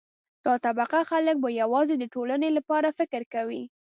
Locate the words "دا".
0.45-0.53